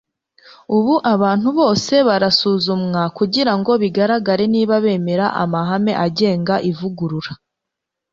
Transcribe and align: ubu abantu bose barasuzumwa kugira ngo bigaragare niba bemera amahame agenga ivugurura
ubu 0.77 0.93
abantu 1.13 1.49
bose 1.59 1.93
barasuzumwa 2.07 3.01
kugira 3.17 3.51
ngo 3.59 3.71
bigaragare 3.81 4.45
niba 4.53 4.75
bemera 4.85 5.25
amahame 5.43 5.93
agenga 6.05 6.55
ivugurura 6.71 7.31